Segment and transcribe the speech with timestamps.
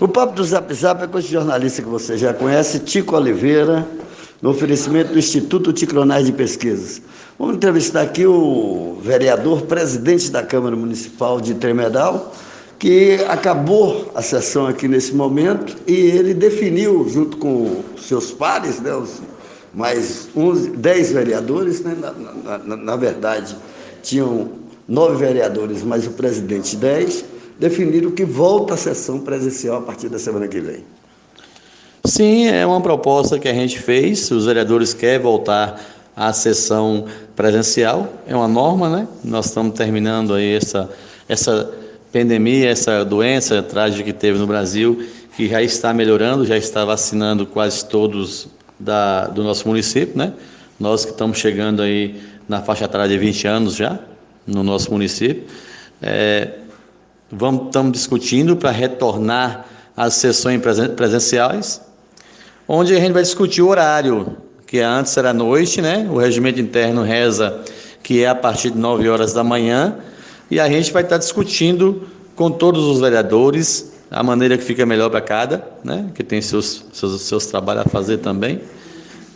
[0.00, 3.86] O papo do Zap Zap é com esse jornalista que você já conhece, Tico Oliveira,
[4.42, 7.00] no oferecimento do Instituto Ticronais de Pesquisas.
[7.38, 12.34] Vamos entrevistar aqui o vereador, presidente da Câmara Municipal de Tremedal,
[12.80, 18.92] que acabou a sessão aqui nesse momento e ele definiu, junto com seus pares, né,
[18.92, 19.22] os
[19.72, 23.56] mais 11, 10 vereadores, né, na, na, na verdade,
[24.02, 24.50] tinham
[24.88, 27.24] nove vereadores, mas o presidente 10,
[27.60, 30.82] definiram que volta a sessão presencial a partir da semana que vem.
[32.06, 35.78] Sim, é uma proposta que a gente fez, os vereadores querem voltar
[36.16, 37.04] à sessão
[37.36, 39.08] presencial, é uma norma, né?
[39.22, 40.88] Nós estamos terminando aí essa,
[41.28, 41.70] essa
[42.10, 45.06] pandemia, essa doença trágica que teve no Brasil,
[45.36, 48.48] que já está melhorando, já está vacinando quase todos
[48.78, 50.32] da, do nosso município, né?
[50.78, 52.18] Nós que estamos chegando aí
[52.48, 53.98] na faixa atrás de 20 anos já,
[54.46, 55.44] no nosso município.
[56.00, 56.48] É,
[57.30, 59.66] vamos, estamos discutindo para retornar
[59.96, 60.60] às sessões
[60.96, 61.80] presenciais,
[62.66, 66.08] onde a gente vai discutir o horário, que antes era noite, né?
[66.10, 67.64] O regimento interno reza
[68.02, 69.98] que é a partir de 9 horas da manhã,
[70.50, 75.10] e a gente vai estar discutindo com todos os vereadores a maneira que fica melhor
[75.10, 76.10] para cada, né?
[76.14, 78.60] Que tem seus, seus, seus trabalhos a fazer também,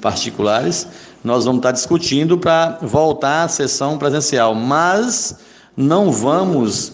[0.00, 0.86] particulares.
[1.22, 5.36] Nós vamos estar discutindo para voltar à sessão presencial, mas
[5.76, 6.92] não vamos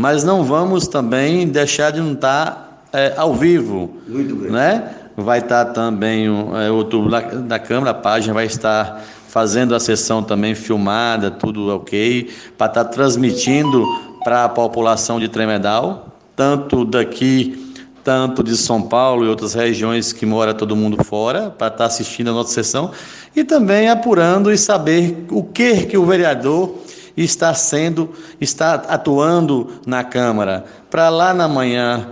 [0.00, 3.90] mas não vamos também deixar de não estar é, ao vivo.
[4.08, 4.50] Muito bem.
[4.50, 4.94] Né?
[5.14, 9.80] Vai estar também o é, outubro da, da Câmara, a página vai estar fazendo a
[9.80, 13.84] sessão também filmada, tudo ok, para estar transmitindo
[14.24, 20.24] para a população de Tremedal, tanto daqui, tanto de São Paulo e outras regiões que
[20.24, 22.90] mora todo mundo fora, para estar assistindo a nossa sessão,
[23.36, 26.79] e também apurando e saber o que que o vereador
[27.16, 32.08] está sendo, está atuando na Câmara, para lá na manhã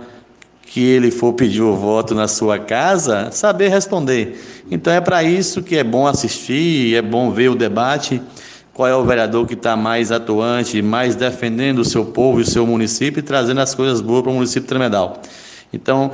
[0.61, 4.39] que ele for pedir o voto na sua casa, saber responder.
[4.69, 8.21] Então é para isso que é bom assistir, é bom ver o debate,
[8.71, 12.45] qual é o vereador que está mais atuante, mais defendendo o seu povo e o
[12.45, 15.21] seu município e trazendo as coisas boas para o município de Tremedal.
[15.73, 16.11] Então,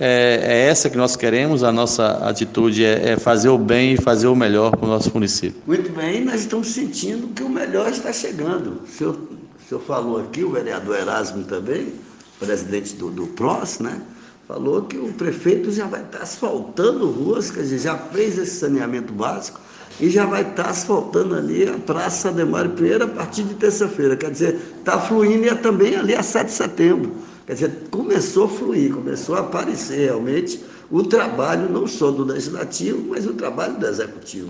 [0.00, 3.96] é, é, essa que nós queremos, a nossa atitude é, é, fazer o bem e
[3.98, 5.60] fazer o melhor para o nosso município.
[5.66, 8.80] Muito bem, nós estamos sentindo que o melhor está chegando.
[8.82, 11.92] O senhor, o senhor falou aqui, o vereador Erasmo também,
[12.38, 14.00] presidente do, do PROS, né?
[14.48, 19.12] Falou que o prefeito já vai estar asfaltando ruas, quer dizer, já fez esse saneamento
[19.12, 19.60] básico
[20.00, 24.16] e já vai estar asfaltando ali a Praça Ademar Pinheiro a partir de terça-feira.
[24.16, 27.12] Quer dizer, está fluindo e é também ali a 7 de setembro.
[27.46, 33.06] Quer dizer, começou a fluir, começou a aparecer realmente o trabalho não só do legislativo,
[33.08, 34.48] mas o trabalho do executivo.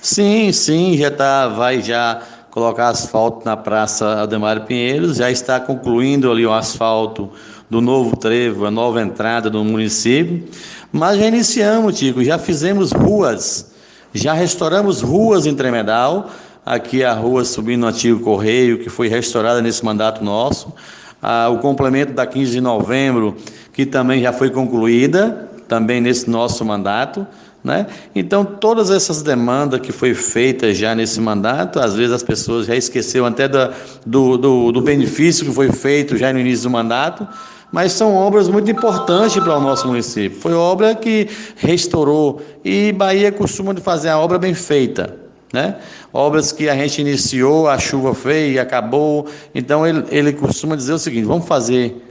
[0.00, 6.30] Sim, sim, já tá, vai já colocar asfalto na Praça Ademar Pinheiros, já está concluindo
[6.30, 7.30] ali o asfalto
[7.70, 10.44] do novo trevo, a nova entrada do município,
[10.92, 13.72] mas já iniciamos, Tico, já fizemos ruas,
[14.12, 16.30] já restauramos ruas em Tremedal,
[16.66, 20.74] aqui a rua subindo antigo Correio, que foi restaurada nesse mandato nosso,
[21.22, 23.36] ah, o complemento da 15 de novembro,
[23.72, 27.24] que também já foi concluída, também nesse nosso mandato.
[27.62, 27.86] Né?
[28.12, 32.74] Então, todas essas demandas que foi feita já nesse mandato, às vezes as pessoas já
[32.74, 33.70] esqueceram até do,
[34.04, 37.26] do, do, do benefício que foi feito já no início do mandato,
[37.70, 40.40] mas são obras muito importantes para o nosso município.
[40.40, 45.21] Foi obra que restaurou e Bahia costuma fazer a obra bem feita
[45.52, 45.76] né?
[46.12, 49.26] Obras que a gente iniciou, a chuva veio e acabou.
[49.54, 52.02] Então ele, ele costuma dizer o seguinte: vamos fazer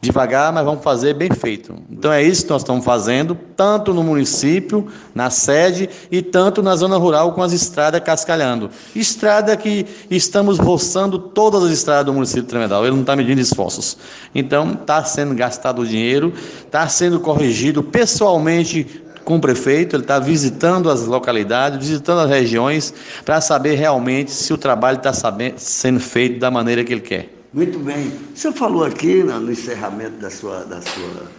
[0.00, 1.74] devagar, mas vamos fazer bem feito.
[1.90, 6.76] Então é isso que nós estamos fazendo, tanto no município, na sede, e tanto na
[6.76, 8.70] zona rural com as estradas cascalhando.
[8.94, 13.40] Estrada que estamos roçando todas as estradas do município de Tremedal, ele não está medindo
[13.40, 13.98] esforços.
[14.34, 16.32] Então está sendo gastado o dinheiro,
[16.64, 22.94] está sendo corrigido pessoalmente com o prefeito, ele está visitando as localidades, visitando as regiões,
[23.26, 25.12] para saber realmente se o trabalho está
[25.58, 27.30] sendo feito da maneira que ele quer.
[27.52, 28.10] Muito bem.
[28.34, 31.30] Senhor falou aqui no encerramento da sua, da sua,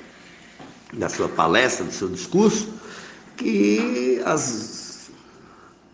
[0.94, 2.70] da sua palestra, do seu discurso,
[3.36, 5.10] que as,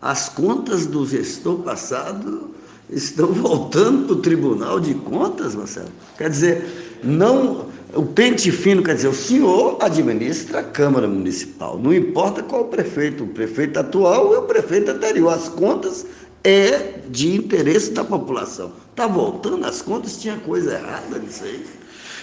[0.02, 2.54] as contas do gestor passado
[2.90, 5.88] estão voltando para o Tribunal de Contas, Marcelo.
[6.18, 11.94] Quer dizer, não o pente fino quer dizer, o senhor administra a Câmara Municipal, não
[11.94, 16.06] importa qual o prefeito, o prefeito atual e o prefeito anterior, as contas
[16.42, 18.72] é de interesse da população.
[18.90, 21.64] Está voltando as contas, tinha coisa errada nisso aí.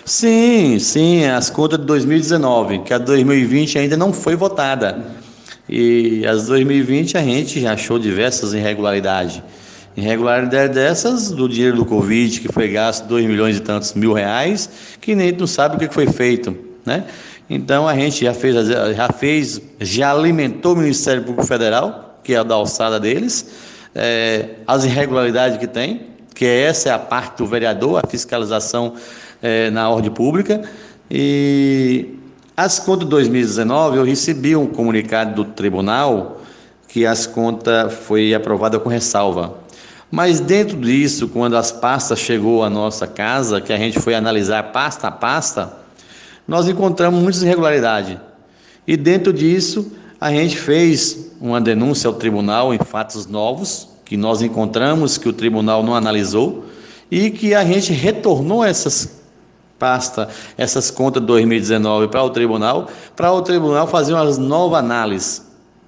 [0.06, 5.06] Sim, sim, as contas de 2019, que a 2020 ainda não foi votada.
[5.68, 9.42] E as 2020 a gente já achou diversas irregularidades.
[9.96, 14.70] Irregularidade dessas, do dinheiro do Covid, que foi gasto 2 milhões e tantos mil reais,
[15.00, 17.06] que nem não sabe o que foi feito, né?
[17.50, 22.44] Então a gente já fez, já fez, já alimentou o Ministério Público Federal, que é
[22.44, 23.52] da alçada deles,
[23.94, 28.94] é, as irregularidades que tem, que essa é a parte do vereador, a fiscalização
[29.42, 30.62] é, na ordem pública.
[31.12, 32.16] E
[32.58, 36.42] as contas de 2019, eu recebi um comunicado do tribunal
[36.88, 39.63] que as contas foi aprovada com ressalva.
[40.16, 44.72] Mas dentro disso, quando as pastas chegou à nossa casa, que a gente foi analisar
[44.72, 45.74] pasta a pasta,
[46.48, 48.20] nós encontramos muitas irregularidades.
[48.86, 54.44] E dentro disso, a gente fez uma denúncia ao tribunal em fatos novos, que nós
[54.44, 56.64] encontramos que o tribunal não analisou
[57.10, 59.20] e que a gente retornou essas
[59.80, 65.42] pasta, essas contas de 2019 para o tribunal, para o tribunal fazer uma nova análise.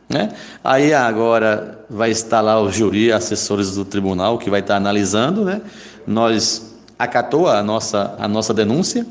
[0.08, 0.32] Né?
[0.64, 5.44] Aí agora vai estar lá o júri, assessores do tribunal, que vai estar analisando.
[5.44, 5.62] Né?
[6.06, 9.06] Nós acatou a nossa, a nossa denúncia,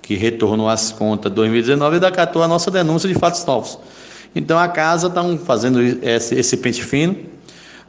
[0.00, 3.78] que retornou as contas de 2019, e acatou a nossa denúncia de fatos novos.
[4.34, 7.16] Então a casa está fazendo esse, esse pente fino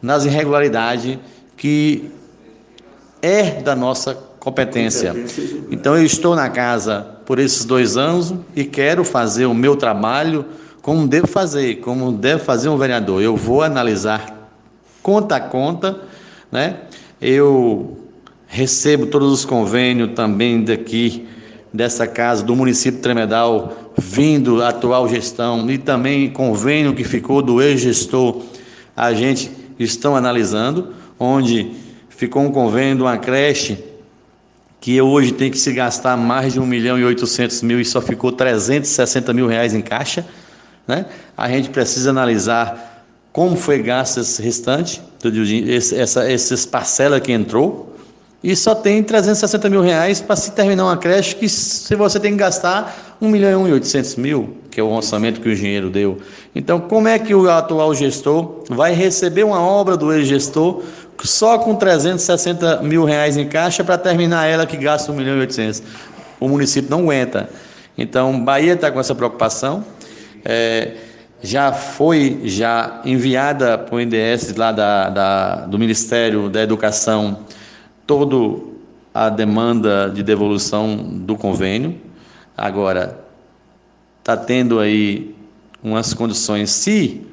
[0.01, 1.17] nas irregularidades
[1.55, 2.11] que
[3.21, 5.13] é da nossa competência.
[5.69, 10.45] Então eu estou na casa por esses dois anos e quero fazer o meu trabalho
[10.89, 13.21] como devo fazer, como deve fazer um vereador.
[13.21, 14.49] Eu vou analisar
[15.03, 16.01] conta a conta,
[16.51, 16.77] né?
[17.21, 17.95] Eu
[18.47, 21.27] recebo todos os convênios também daqui
[21.71, 27.61] dessa casa do município Tremedal, vindo a atual gestão e também convênio que ficou do
[27.61, 28.41] ex-gestor,
[28.97, 31.71] a gente estão analisando, onde
[32.09, 33.77] ficou um convênio de uma creche
[34.81, 38.01] que hoje tem que se gastar mais de 1 milhão e 800 mil e só
[38.01, 40.25] ficou 360 mil reais em caixa.
[40.89, 41.05] Né?
[41.37, 44.99] A gente precisa analisar como foi gasto esse restante,
[45.95, 47.95] essa, essas parcelas que entrou,
[48.43, 52.31] e só tem 360 mil reais para se terminar uma creche que se você tem
[52.31, 56.17] que gastar 1 milhão e 800 mil, que é o orçamento que o engenheiro deu.
[56.55, 60.81] Então, como é que o atual gestor vai receber uma obra do ex-gestor
[61.23, 65.41] só com 360 mil reais em caixa para terminar ela que gasta 1 milhão e
[65.41, 65.83] 800?
[66.39, 67.47] O município não aguenta.
[67.95, 69.83] Então, Bahia está com essa preocupação.
[70.45, 70.95] É,
[71.41, 77.39] já foi já enviada para o INDS lá da, da, do Ministério da Educação
[78.05, 78.61] toda
[79.13, 81.99] a demanda de devolução do convênio.
[82.57, 83.19] Agora,
[84.19, 85.35] está tendo aí
[85.81, 87.25] umas condições, se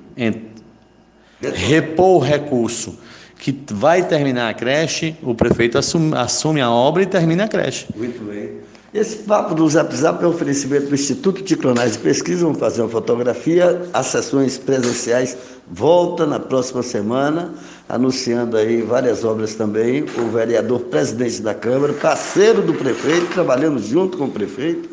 [1.40, 2.98] repor o recurso
[3.38, 7.86] que vai terminar a creche, o prefeito assume, assume a obra e termina a creche.
[7.94, 8.60] Muito bem.
[8.96, 12.46] Esse papo do Zap Zap é um oferecimento do Instituto de Clonagem e Pesquisa.
[12.46, 13.82] Vamos fazer uma fotografia.
[13.92, 15.36] As sessões presenciais
[15.70, 17.52] voltam na próxima semana,
[17.90, 20.02] anunciando aí várias obras também.
[20.16, 24.88] O vereador presidente da Câmara, parceiro do prefeito, trabalhando junto com o prefeito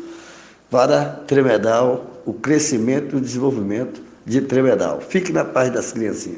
[0.70, 5.00] para Tremedal, o crescimento e o desenvolvimento de Tremedal.
[5.00, 6.32] Fique na paz das criancinhas.